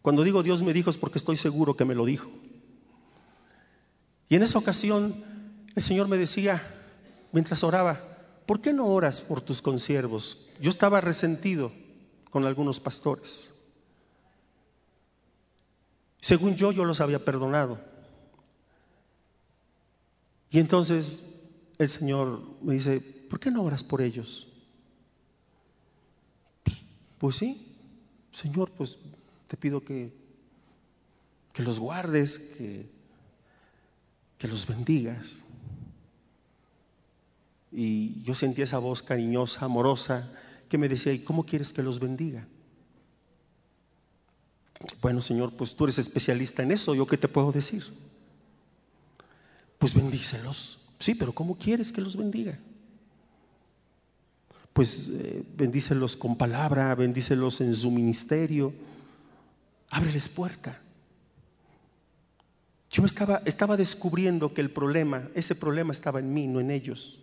[0.00, 2.28] Cuando digo Dios me dijo es porque estoy seguro que me lo dijo.
[4.28, 5.24] Y en esa ocasión
[5.74, 6.62] el Señor me decía,
[7.32, 8.00] mientras oraba,
[8.46, 10.38] ¿por qué no oras por tus consiervos?
[10.60, 11.72] Yo estaba resentido
[12.30, 13.52] con algunos pastores.
[16.20, 17.78] Según yo, yo los había perdonado.
[20.52, 21.24] Y entonces
[21.78, 24.48] el Señor me dice, ¿por qué no oras por ellos?
[27.18, 27.74] Pues sí,
[28.30, 28.98] Señor, pues
[29.48, 30.12] te pido que,
[31.54, 32.86] que los guardes, que,
[34.36, 35.46] que los bendigas.
[37.70, 40.30] Y yo sentí esa voz cariñosa, amorosa,
[40.68, 42.46] que me decía, ¿y cómo quieres que los bendiga?
[45.00, 48.11] Bueno, Señor, pues tú eres especialista en eso, ¿yo qué te puedo decir?
[49.82, 50.78] Pues bendícelos.
[51.00, 52.56] Sí, pero ¿cómo quieres que los bendiga?
[54.72, 58.72] Pues eh, bendícelos con palabra, bendícelos en su ministerio,
[59.90, 60.80] ábreles puerta.
[62.92, 67.18] Yo estaba, estaba descubriendo que el problema, ese problema estaba en mí, no en ellos.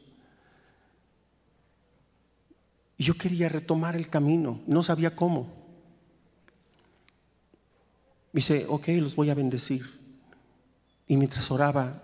[2.98, 5.48] Y yo quería retomar el camino, no sabía cómo.
[8.34, 9.86] Dice, ok, los voy a bendecir.
[11.08, 12.04] Y mientras oraba,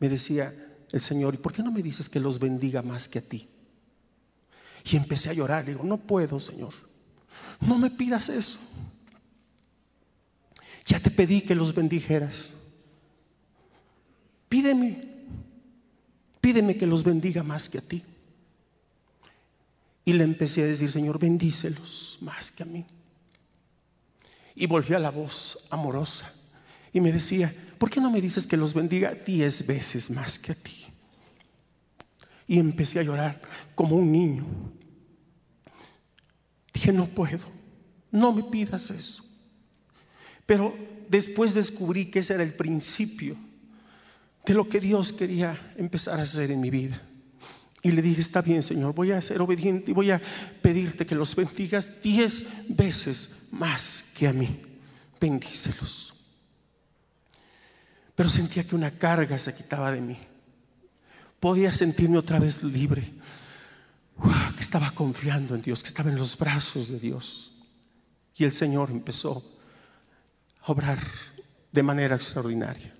[0.00, 0.54] me decía
[0.90, 3.48] el Señor, ¿y por qué no me dices que los bendiga más que a ti?
[4.90, 6.72] Y empecé a llorar, le digo, no puedo, Señor,
[7.60, 8.58] no me pidas eso.
[10.86, 12.54] Ya te pedí que los bendijeras.
[14.48, 15.04] Pídeme,
[16.40, 18.02] pídeme que los bendiga más que a ti.
[20.04, 22.84] Y le empecé a decir, Señor, bendícelos más que a mí.
[24.56, 26.32] Y volvió a la voz amorosa.
[26.92, 30.52] Y me decía, ¿por qué no me dices que los bendiga diez veces más que
[30.52, 30.84] a ti?
[32.46, 33.40] Y empecé a llorar
[33.74, 34.44] como un niño.
[36.74, 37.46] Dije, no puedo,
[38.10, 39.24] no me pidas eso.
[40.44, 40.76] Pero
[41.08, 43.34] después descubrí que ese era el principio
[44.44, 47.00] de lo que Dios quería empezar a hacer en mi vida.
[47.82, 50.20] Y le dije, está bien, Señor, voy a ser obediente y voy a
[50.60, 54.60] pedirte que los bendigas diez veces más que a mí.
[55.18, 56.19] Bendícelos.
[58.20, 60.18] Pero sentía que una carga se quitaba de mí.
[61.40, 63.02] Podía sentirme otra vez libre.
[64.54, 67.54] que estaba confiando en Dios, que estaba en los brazos de Dios.
[68.36, 69.42] Y el Señor empezó
[70.60, 70.98] a obrar
[71.72, 72.92] de manera extraordinaria.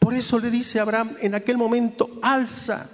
[0.00, 2.90] Por eso le dice a Abraham en aquel momento, alza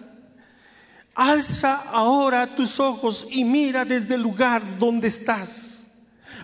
[1.14, 5.88] Alza ahora tus ojos y mira desde el lugar donde estás.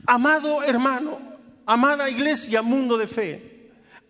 [0.07, 1.19] Amado hermano,
[1.67, 3.56] amada iglesia, mundo de fe,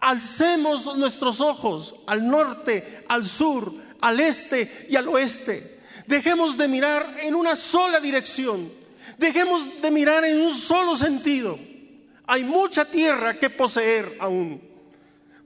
[0.01, 5.81] alcemos nuestros ojos al norte, al sur, al este y al oeste.
[6.07, 8.71] Dejemos de mirar en una sola dirección.
[9.19, 11.59] Dejemos de mirar en un solo sentido.
[12.27, 14.61] Hay mucha tierra que poseer aún.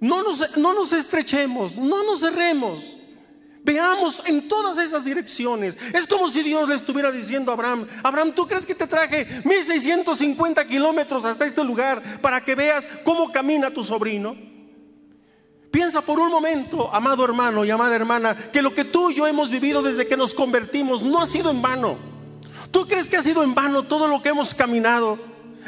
[0.00, 2.99] No nos, no nos estrechemos, no nos cerremos.
[3.62, 5.76] Veamos en todas esas direcciones.
[5.92, 9.26] Es como si Dios le estuviera diciendo a Abraham, Abraham, ¿tú crees que te traje
[9.44, 14.36] 1650 kilómetros hasta este lugar para que veas cómo camina tu sobrino?
[15.70, 19.26] Piensa por un momento, amado hermano y amada hermana, que lo que tú y yo
[19.26, 21.96] hemos vivido desde que nos convertimos no ha sido en vano.
[22.70, 25.18] ¿Tú crees que ha sido en vano todo lo que hemos caminado?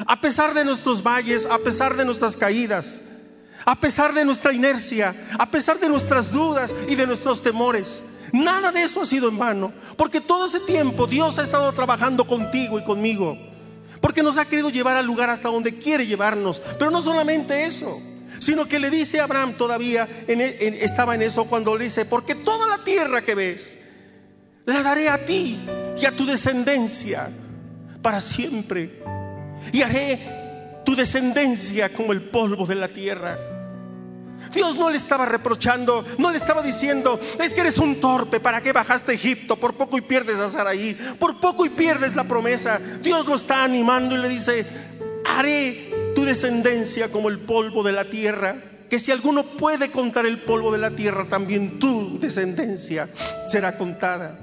[0.07, 3.03] A pesar de nuestros valles, a pesar de nuestras caídas,
[3.65, 8.03] a pesar de nuestra inercia, a pesar de nuestras dudas y de nuestros temores.
[8.33, 12.27] Nada de eso ha sido en vano, porque todo ese tiempo Dios ha estado trabajando
[12.27, 13.37] contigo y conmigo,
[14.01, 16.61] porque nos ha querido llevar al lugar hasta donde quiere llevarnos.
[16.79, 18.01] Pero no solamente eso,
[18.39, 22.35] sino que le dice a Abraham todavía, e, estaba en eso cuando le dice, porque
[22.35, 23.77] toda la tierra que ves,
[24.65, 25.59] la daré a ti
[26.01, 27.29] y a tu descendencia
[28.01, 29.03] para siempre.
[29.73, 30.19] Y haré
[30.85, 33.39] tu descendencia como el polvo de la tierra.
[34.53, 38.61] Dios no le estaba reprochando, no le estaba diciendo, es que eres un torpe, ¿para
[38.61, 39.57] qué bajaste a Egipto?
[39.57, 42.81] Por poco y pierdes a Saraí, por poco y pierdes la promesa.
[43.01, 44.67] Dios lo está animando y le dice,
[45.25, 48.57] haré tu descendencia como el polvo de la tierra,
[48.89, 53.09] que si alguno puede contar el polvo de la tierra, también tu descendencia
[53.47, 54.39] será contada.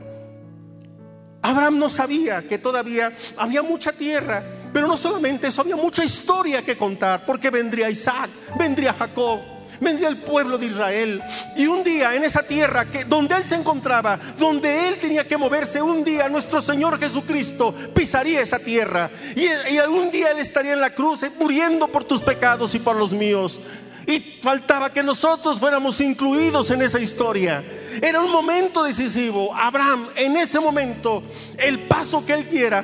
[1.41, 4.43] Abraham no sabía que todavía había mucha tierra,
[4.73, 9.39] pero no solamente eso, había mucha historia que contar, porque vendría Isaac, vendría Jacob
[9.79, 11.23] vendría el pueblo de Israel.
[11.55, 15.37] Y un día en esa tierra que, donde él se encontraba, donde él tenía que
[15.37, 19.09] moverse, un día nuestro Señor Jesucristo pisaría esa tierra.
[19.35, 22.79] Y, y algún día él estaría en la cruz eh, muriendo por tus pecados y
[22.79, 23.59] por los míos.
[24.07, 27.63] Y faltaba que nosotros fuéramos incluidos en esa historia.
[28.01, 29.53] Era un momento decisivo.
[29.53, 31.21] Abraham, en ese momento,
[31.57, 32.83] el paso que él quiera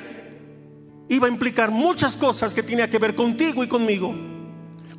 [1.07, 4.34] iba a implicar muchas cosas que tenía que ver contigo y conmigo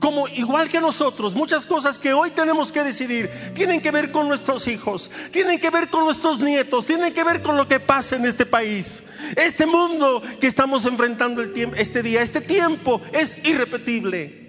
[0.00, 4.28] como igual que nosotros, muchas cosas que hoy tenemos que decidir tienen que ver con
[4.28, 8.16] nuestros hijos, tienen que ver con nuestros nietos, tienen que ver con lo que pasa
[8.16, 9.02] en este país.
[9.36, 14.46] Este mundo que estamos enfrentando el tiempo, este día, este tiempo es irrepetible.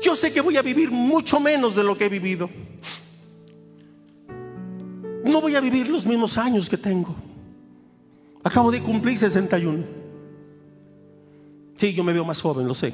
[0.00, 2.50] Yo sé que voy a vivir mucho menos de lo que he vivido.
[5.24, 7.14] No voy a vivir los mismos años que tengo.
[8.42, 9.84] Acabo de cumplir 61.
[11.76, 12.92] Sí, yo me veo más joven, lo sé.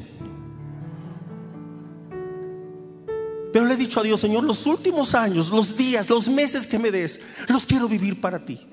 [3.52, 6.78] Pero le he dicho a Dios, Señor, los últimos años, los días, los meses que
[6.78, 8.66] me des, los quiero vivir para ti.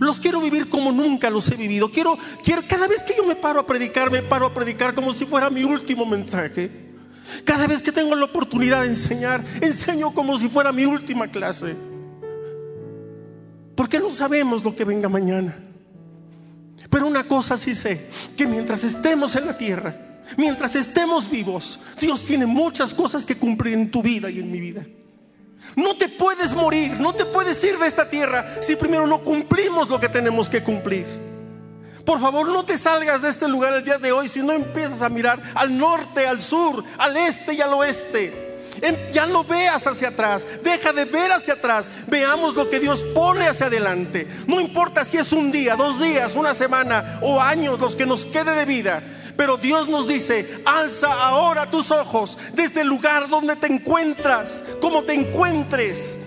[0.00, 1.90] Los quiero vivir como nunca los he vivido.
[1.90, 5.12] Quiero, quiero, cada vez que yo me paro a predicar, me paro a predicar como
[5.12, 6.70] si fuera mi último mensaje.
[7.44, 11.76] Cada vez que tengo la oportunidad de enseñar, enseño como si fuera mi última clase.
[13.74, 15.56] Porque no sabemos lo que venga mañana.
[16.90, 20.05] Pero una cosa sí sé, que mientras estemos en la tierra,
[20.36, 24.60] Mientras estemos vivos, Dios tiene muchas cosas que cumplir en tu vida y en mi
[24.60, 24.86] vida.
[25.74, 29.88] No te puedes morir, no te puedes ir de esta tierra si primero no cumplimos
[29.88, 31.06] lo que tenemos que cumplir.
[32.04, 35.02] Por favor, no te salgas de este lugar el día de hoy si no empiezas
[35.02, 38.45] a mirar al norte, al sur, al este y al oeste.
[38.80, 41.90] Em, ya no veas hacia atrás, deja de ver hacia atrás.
[42.06, 44.26] Veamos lo que Dios pone hacia adelante.
[44.46, 48.26] No importa si es un día, dos días, una semana o años los que nos
[48.26, 49.02] quede de vida.
[49.36, 55.02] Pero Dios nos dice, alza ahora tus ojos desde el lugar donde te encuentras, como
[55.02, 56.18] te encuentres.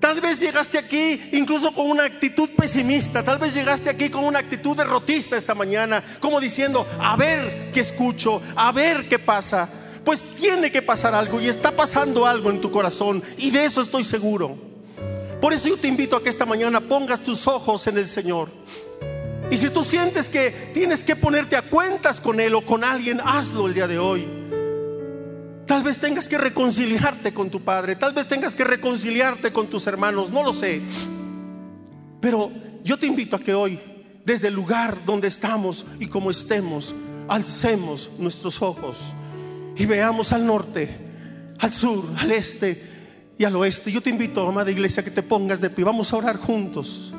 [0.00, 4.38] Tal vez llegaste aquí incluso con una actitud pesimista, tal vez llegaste aquí con una
[4.38, 9.68] actitud derrotista esta mañana, como diciendo, a ver qué escucho, a ver qué pasa.
[10.08, 13.82] Pues tiene que pasar algo y está pasando algo en tu corazón y de eso
[13.82, 14.56] estoy seguro.
[15.38, 18.48] Por eso yo te invito a que esta mañana pongas tus ojos en el Señor.
[19.50, 23.20] Y si tú sientes que tienes que ponerte a cuentas con Él o con alguien,
[23.22, 24.26] hazlo el día de hoy.
[25.66, 29.86] Tal vez tengas que reconciliarte con tu padre, tal vez tengas que reconciliarte con tus
[29.86, 30.80] hermanos, no lo sé.
[32.18, 32.50] Pero
[32.82, 33.78] yo te invito a que hoy,
[34.24, 36.94] desde el lugar donde estamos y como estemos,
[37.28, 39.12] alcemos nuestros ojos
[39.78, 40.88] y veamos al norte,
[41.60, 42.82] al sur, al este
[43.38, 43.92] y al oeste.
[43.92, 45.84] Yo te invito, amada iglesia, que te pongas de pie.
[45.84, 47.14] Vamos a orar juntos.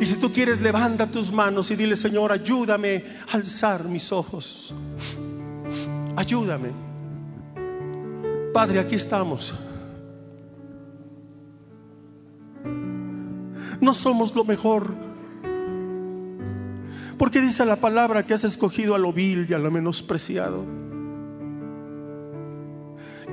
[0.00, 4.74] Y si tú quieres, levanta tus manos y dile, Señor, ayúdame a alzar mis ojos.
[6.16, 6.70] Ayúdame.
[8.54, 9.52] Padre, aquí estamos.
[13.80, 14.94] No somos lo mejor.
[17.18, 20.87] Porque dice la palabra que has escogido a lo vil y a lo menospreciado.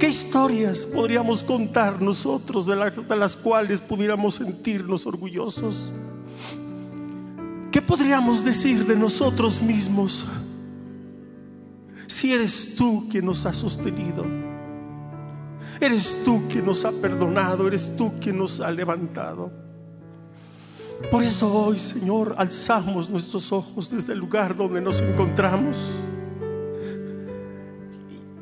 [0.05, 5.91] ¿Qué historias podríamos contar nosotros de, las cuales pudiéramos sentirnos orgullosos?
[7.71, 10.27] ¿Qué podríamos decir de nosotros mismos
[12.05, 14.23] si eres tú quien nos ha sostenido?
[15.81, 19.51] Eres tú quien nos ha perdonado, eres tú quien nos ha levantado.
[21.09, 25.89] Por eso hoy, Señor, alzamos nuestros ojos desde el lugar donde nos encontramos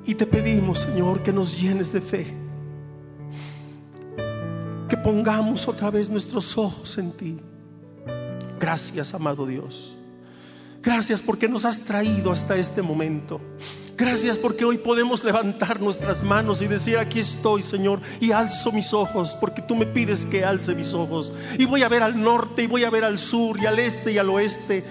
[0.05, 2.27] y te pedimos, Señor, que nos llenes de fe.
[4.89, 7.37] Que pongamos otra vez nuestros ojos en ti.
[8.59, 9.97] Gracias, amado Dios.
[10.81, 13.39] Gracias porque nos has traído hasta este momento.
[13.95, 18.93] Gracias porque hoy podemos levantar nuestras manos y decir, aquí estoy, Señor, y alzo mis
[18.93, 21.31] ojos, porque tú me pides que alce mis ojos.
[21.57, 24.11] Y voy a ver al norte, y voy a ver al sur, y al este,
[24.11, 24.83] y al oeste.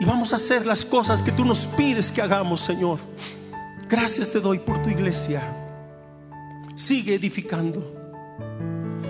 [0.00, 2.98] Y vamos a hacer las cosas que tú nos pides que hagamos, Señor.
[3.88, 5.42] Gracias te doy por tu iglesia.
[6.74, 7.94] Sigue edificando.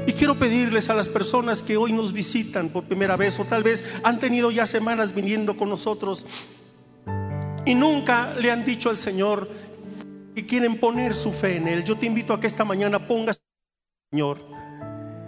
[0.07, 3.63] Y quiero pedirles a las personas que hoy nos visitan por primera vez o tal
[3.63, 6.27] vez han tenido ya semanas viniendo con nosotros
[7.65, 9.51] y nunca le han dicho al Señor
[10.35, 11.83] que quieren poner su fe en Él.
[11.83, 13.43] Yo te invito a que esta mañana pongas
[14.11, 14.39] Señor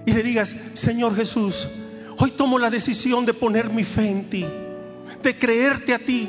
[0.06, 1.68] y le digas, Señor Jesús,
[2.18, 4.46] hoy tomo la decisión de poner mi fe en ti,
[5.22, 6.28] de creerte a ti.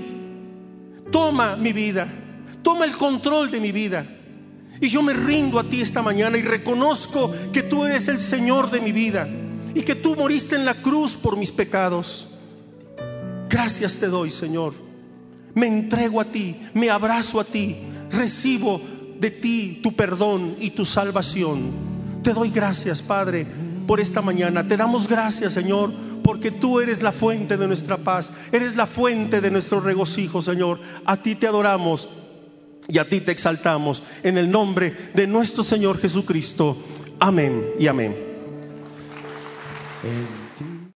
[1.11, 2.07] Toma mi vida,
[2.62, 4.05] toma el control de mi vida.
[4.82, 8.72] Y yo me rindo a ti esta mañana y reconozco que tú eres el Señor
[8.72, 9.28] de mi vida
[9.76, 12.28] y que tú moriste en la cruz por mis pecados.
[13.49, 14.74] Gracias te doy, Señor.
[15.53, 17.76] Me entrego a ti, me abrazo a ti,
[18.12, 18.82] recibo
[19.20, 21.72] de ti tu perdón y tu salvación.
[22.24, 23.45] Te doy gracias, Padre,
[23.88, 24.68] por esta mañana.
[24.68, 25.91] Te damos gracias, Señor,
[26.24, 30.80] porque tú eres la fuente de nuestra paz, eres la fuente de nuestro regocijo, Señor.
[31.05, 32.07] A ti te adoramos
[32.90, 36.78] y a ti te exaltamos en el nombre de nuestro Señor Jesucristo.
[37.20, 38.16] Amén y amén.